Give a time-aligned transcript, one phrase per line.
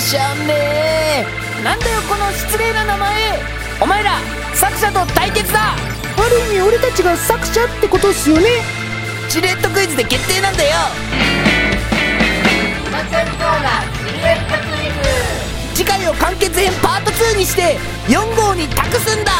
[0.00, 1.26] しゃんね。
[1.60, 3.38] ーなんだよこの失礼な名前。
[3.82, 4.18] お前ら
[4.54, 5.74] 作者と対決だ。
[5.74, 8.48] ある意味俺たちが作者ってことっすよね。
[9.28, 10.70] シルエットクイズで決定なんだよ。
[15.74, 17.76] 次回を完結編パート2にして
[18.08, 19.32] 4号に託すんだ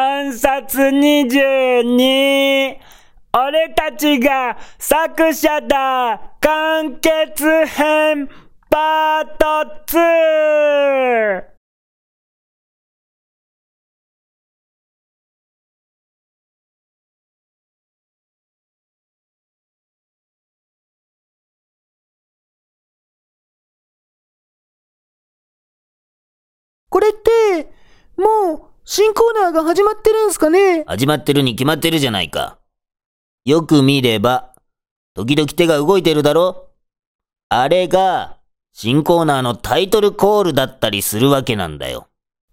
[0.00, 2.78] 観察22
[3.34, 8.26] 俺たちが作者だ完結編
[8.70, 9.46] パート
[9.86, 11.44] 2!
[26.88, 27.70] これって、
[28.16, 30.82] もう、新コーナーが始まってるんすかね？
[30.84, 32.58] 始まってるに決まってるじゃないか。
[33.44, 34.52] よく見れば、
[35.14, 36.70] 時々手が動いてるだろ？
[37.50, 38.38] あれが、
[38.72, 42.08] 新コーナーのタイトルコールだったりするわけなんだよ。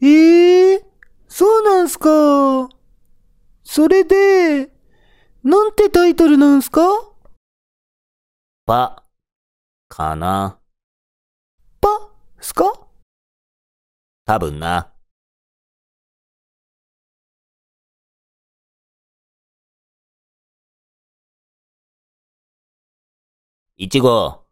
[0.00, 0.82] ええー、
[1.28, 2.70] そうなんすか。
[3.62, 4.70] それで、
[5.44, 6.80] なんてタイトルなんすか？
[8.64, 9.04] パ、
[9.86, 10.56] かな。
[11.78, 11.90] パ、
[12.40, 12.72] すか？
[14.24, 14.88] 多分な。
[23.82, 24.44] 一号。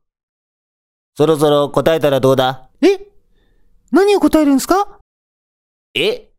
[1.16, 2.68] そろそろ答えたらどうだ？
[2.82, 2.98] え？
[3.92, 4.98] 何を答えるんすか？
[5.94, 6.30] え？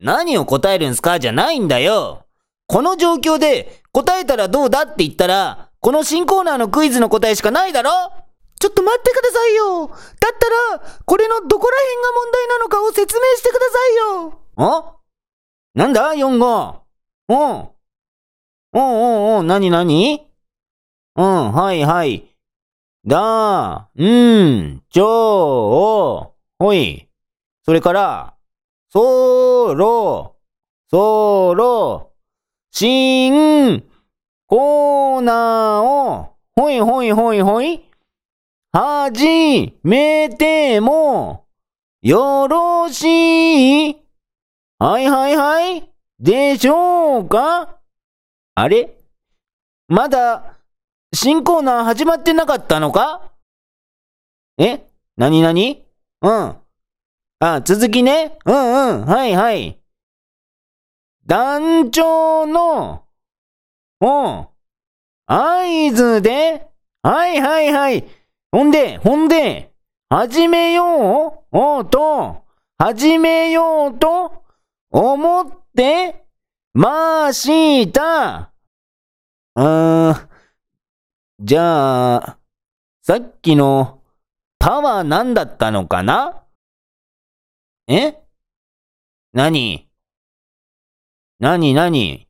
[0.00, 1.20] 何を答えるんすか？
[1.20, 2.24] じゃないんだよ。
[2.66, 7.90] この状況で答えたらどうだって言ったら、この新コーナーのクイズの答えしかないだろ？
[8.58, 9.88] ちょっと待ってくださいよ。
[9.88, 9.98] だっ
[10.72, 14.40] たら、これのどこら辺が問題なのかを説明してくださいよ。
[14.56, 14.96] あ
[15.74, 16.84] なんだ ?4 号。
[17.28, 17.68] うん。
[18.72, 19.46] うんうんうん。
[19.46, 20.26] なになに
[21.18, 22.28] うん、はいはい。
[23.04, 27.08] だ、うん、ちょう、ほい。
[27.64, 28.34] それから、
[28.88, 30.36] そろ、
[30.88, 32.12] そろ、
[32.70, 33.82] しん、
[34.46, 37.82] コーナーを、ほいほいほいほい。
[38.70, 41.46] はじめても、
[42.00, 43.96] よろしい
[44.78, 45.90] はいはいはい。
[46.20, 47.80] でしょうか？
[48.54, 48.96] あれ？
[49.88, 50.57] まだ、
[51.14, 53.32] 新コーナー始まってなかったのか？
[54.58, 54.86] え？
[55.16, 55.86] なになに
[56.20, 56.56] うん。
[57.40, 58.36] あ、続きね。
[58.44, 59.06] うんうん。
[59.06, 59.80] はいはい。
[61.26, 63.04] 団長の、
[64.00, 64.46] うん。
[65.26, 66.66] 合図で、
[67.02, 68.04] はいはいはい。
[68.52, 69.72] ほんで、ほんで、
[70.10, 71.58] 始めよう？
[71.58, 72.44] おうと、
[72.78, 74.44] 始めようと、
[74.90, 76.26] 思って、
[76.74, 78.52] ました。
[79.54, 80.27] うーん。
[81.40, 82.38] じゃあ、
[83.00, 84.02] さっきの、
[84.58, 86.42] パは何だったのかな？
[87.86, 88.20] え？
[89.32, 89.88] 何？
[91.38, 92.26] 何何？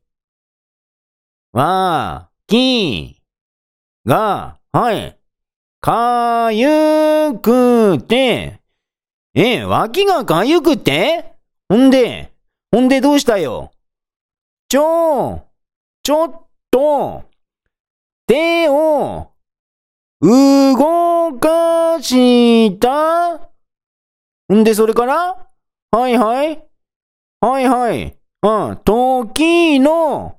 [1.53, 5.17] わー、きー、が、はい。
[5.81, 8.61] かゆくて、
[9.33, 11.33] え、脇がかゆくて？
[11.67, 12.31] ほんで、
[12.71, 13.71] ほんでどうしたよ？
[14.67, 15.47] ちょ、
[16.03, 17.28] ちょっと、
[18.29, 19.31] 手を、
[20.21, 23.49] 動かした
[24.53, 25.47] んで、それから？
[25.89, 26.63] はいはい。
[27.41, 28.15] はいはい。
[28.43, 28.77] うん。
[28.85, 30.35] 時の、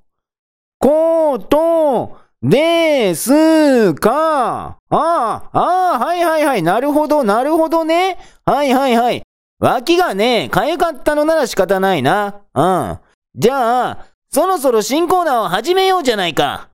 [0.78, 4.76] こと、ですか？
[4.88, 5.60] ああ、あ
[5.94, 6.62] あ、はいはいはい。
[6.62, 8.18] なるほど、なるほどね。
[8.46, 9.22] はいはいはい。
[9.58, 12.42] 脇がね、かゆかったのなら仕方ないな。
[12.54, 12.98] うん。
[13.34, 16.69] じゃあ、そろそろ新コーナーを始めようじゃないか。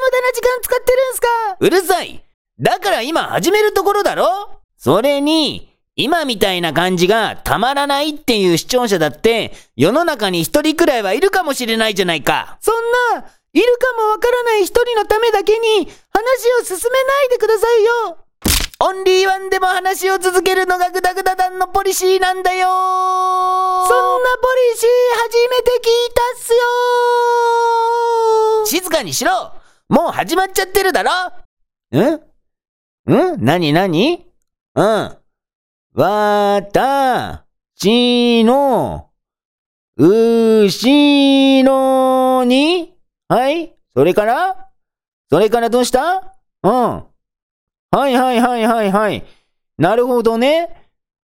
[0.00, 1.28] 無駄な時間使ってるんすか？
[1.60, 2.24] うるさい。
[2.58, 4.62] だから今始めるところだろ？
[4.76, 12.56] それに、今みたいな感じがたまらないっていう視聴者だって、世の中に一人くらいはいるかもしれないじゃないか。
[12.60, 12.76] そん
[13.14, 15.90] な、いるかもわからない一人のためだけに、話
[16.62, 18.16] を進めないでくださいよ。
[18.82, 22.66] オンリーワンでも話を続けるのがグダグダ団のポリシーなんだよ。
[22.66, 22.74] そん
[24.22, 24.88] なポリシー
[25.22, 26.60] 初めて聞いたっすよ。
[28.80, 29.52] 静かにしろ
[29.90, 31.10] もう始まっちゃってるだろ？
[31.98, 31.98] ん
[33.12, 33.44] ん？
[33.44, 34.24] なになに
[34.76, 35.16] うん。
[35.94, 37.44] わた、
[37.74, 39.10] ちの、
[39.96, 42.94] うしろに？
[43.26, 43.74] はい？
[43.92, 44.68] それから？
[45.28, 46.36] それからどうした？
[46.62, 46.70] うん。
[46.70, 47.04] は
[48.08, 49.24] いはいはいはいはい。
[49.76, 50.88] なるほどね。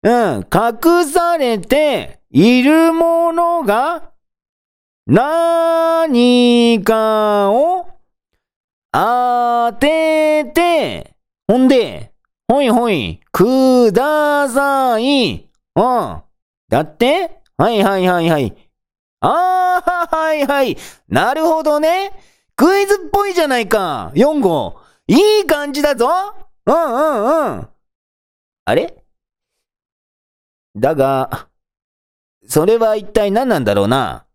[0.02, 0.46] うん。
[0.52, 4.10] 隠されているものが、
[5.06, 7.81] 何かを
[8.92, 11.16] 当てて、
[11.48, 12.12] ほんで、
[12.46, 15.48] ほいほい、ください。
[15.74, 16.22] うん。
[16.68, 18.54] だってはいはいはいはい。
[19.20, 20.76] ああ、はいはい。
[21.08, 22.12] なるほどね。
[22.54, 24.12] クイズっぽいじゃないか。
[24.14, 24.80] 4号。
[25.06, 26.08] いい感じだぞ。
[26.66, 27.68] うんうんうん。
[28.64, 29.02] あれ？
[30.76, 31.48] だが、
[32.46, 34.26] それは一体何なんだろうな。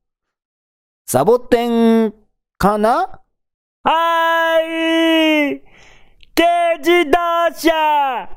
[1.05, 1.67] サボテ
[2.07, 2.13] ン
[2.57, 3.21] かな？
[3.83, 4.26] はー
[4.77, 5.61] い
[6.35, 7.17] 軽自動
[7.53, 8.29] 車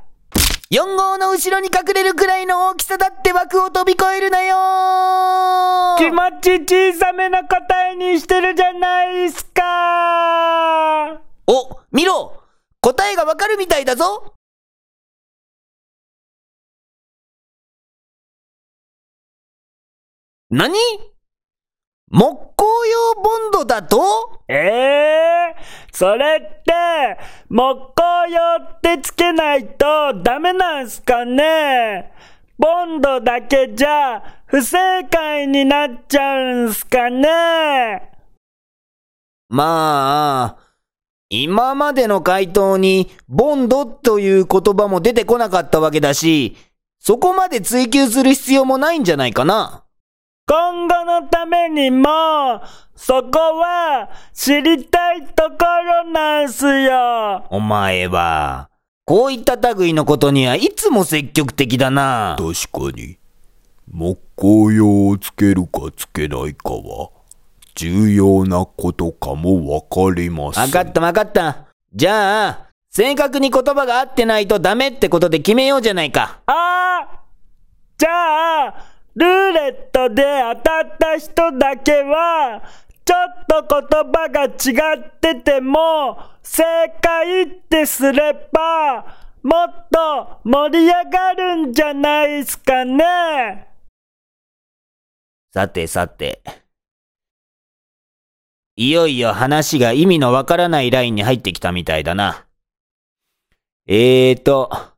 [0.71, 5.97] ?4 号の後ろに隠れるくらいの大きさだって枠を飛び越えるなよ。
[5.99, 11.21] 気持ち小さめの答えにしてるじゃないっすか。
[11.47, 12.43] お、見ろ。
[12.81, 14.35] 答えがわかるみたいだぞ。
[20.51, 20.75] 何？
[22.11, 24.43] 木工用ボンドだと？
[24.49, 26.73] ええー、それって、
[27.49, 32.13] 木工用ってつけないとダメなんすかね？
[32.59, 38.11] ボンドだけじゃ不正解になっちゃうんすかね？
[39.49, 40.75] まあ、
[41.29, 46.57] 今までの回答にボンドという言葉も出てこなかったわけだし、
[46.99, 49.85] そこまで追求する必要もないんじゃないかな。
[50.51, 52.61] 今後のためにも、
[52.97, 55.57] そこは知りたいとこ
[56.05, 57.47] ろなんすよ。
[57.51, 58.69] お前は、
[59.05, 62.37] こういった類のことにはいつも積極的だな。
[62.37, 63.19] 確かに。
[63.89, 67.11] 木工用をつけるかつけないかは、
[67.77, 70.65] 重要なことかもわかりません。
[70.65, 71.69] わかったわかった。
[71.95, 76.41] じゃあ、正確に言葉が合ってないとダメってことで決めようじゃないか。
[76.47, 77.21] ああ
[77.97, 78.90] じゃあ、
[79.21, 80.25] ルーレットで
[80.55, 82.63] 当たった人だけは、
[83.05, 86.63] ちょっと言葉が違ってても、正
[87.03, 89.05] 解ってすれば、
[89.43, 93.69] もっと盛り上がるんじゃないすかね。
[95.53, 96.43] さてさて。
[98.77, 102.47] いよいよ話が意味のわからないラインに入ってきたみたいだな。
[103.87, 104.90] えーと、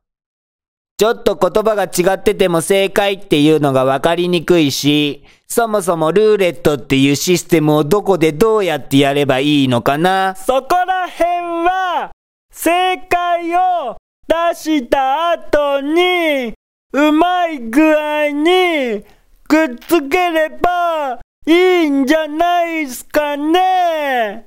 [1.03, 10.33] ちょっと言葉が違ってても正解っていうのがわかりにくいし、そもそもルーレットっていうシステムをどこでどうやってやればいいのかな？
[10.37, 11.27] そこら辺
[11.67, 12.11] は、
[12.53, 13.97] 正解を
[14.29, 16.53] 出した後に、
[16.93, 19.03] うまい具合に
[19.45, 24.45] くっつければいいんじゃないすかね？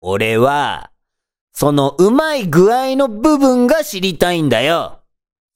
[0.00, 0.88] 俺は、
[1.52, 5.00] そのうまい具合の部分が知りたいんだよ。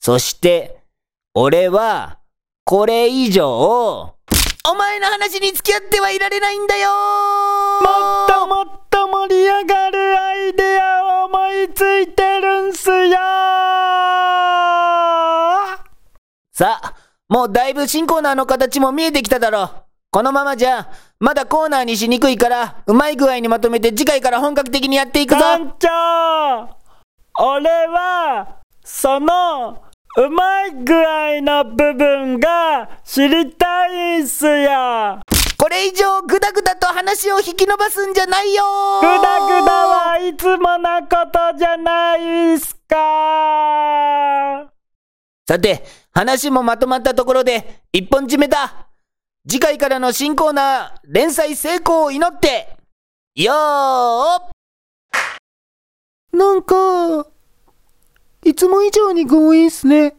[0.01, 0.83] そして、
[1.35, 2.19] 俺は、
[2.65, 4.17] これ以上、
[4.69, 6.91] お前の話に付き合ってはいられないんだよ。
[6.91, 13.19] もっともっと盛り上がるアイデアを思いついてるんすよ。
[16.53, 16.95] さあ、
[17.29, 19.63] もうだいぶ新コーナーの形も見えてきただろ。
[19.63, 19.71] う。
[20.11, 20.91] このままじゃ、
[21.21, 25.41] まだコーナーにしにくいから、うまい具合にまとめて次回から本格的にやっていくぞ。
[25.41, 25.89] 団長
[27.39, 29.86] 俺は、その、
[30.19, 35.21] うまい具合の部分が知りたいんすよ
[35.59, 38.63] これ以上グダグダと話を引き伸ばすんじゃないよ
[39.01, 44.71] グダグダはいつもなことじゃないっすか。
[45.47, 48.89] さて、話もまとまったところで、一本締めだ。
[49.49, 52.77] 次回からの新コーナー、連載成功を祈って、
[53.35, 54.57] よー。
[56.37, 57.27] なんか、
[58.47, 60.15] いつも以上に強引っすね。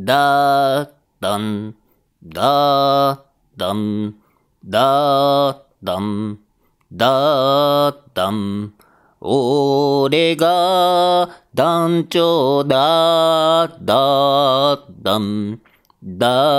[0.00, 1.76] だーだん、
[2.24, 3.20] だー
[3.56, 4.16] だん、
[4.66, 6.38] だーだん、
[6.92, 8.74] だーだん。
[9.20, 15.60] 俺が団長だ、だ、だん、
[16.02, 16.26] だ